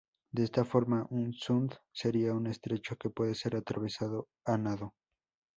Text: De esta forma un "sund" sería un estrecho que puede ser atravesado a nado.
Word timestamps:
De 0.31 0.45
esta 0.45 0.65
forma 0.65 1.05
un 1.11 1.31
"sund" 1.31 1.75
sería 1.91 2.33
un 2.33 2.47
estrecho 2.47 2.95
que 2.97 3.11
puede 3.11 3.35
ser 3.35 3.55
atravesado 3.55 4.29
a 4.43 4.57
nado. 4.57 4.95